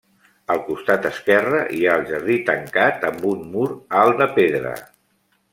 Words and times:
Al 0.53 0.61
costat 0.69 1.03
esquerre 1.09 1.59
hi 1.79 1.83
ha 1.89 1.99
el 2.01 2.07
jardí 2.13 2.39
tancat 2.49 3.07
amb 3.13 3.29
un 3.35 3.47
mur 3.53 3.69
alt 4.03 4.21
de 4.23 4.33
pedra. 4.41 4.77